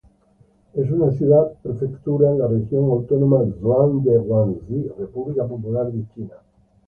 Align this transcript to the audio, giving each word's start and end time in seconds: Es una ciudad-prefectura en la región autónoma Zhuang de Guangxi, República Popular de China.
Es 0.73 0.89
una 0.89 1.11
ciudad-prefectura 1.11 2.31
en 2.31 2.39
la 2.39 2.47
región 2.47 2.85
autónoma 2.85 3.43
Zhuang 3.59 4.01
de 4.03 4.17
Guangxi, 4.17 4.87
República 4.97 5.45
Popular 5.47 5.91
de 5.91 6.03
China. 6.15 6.33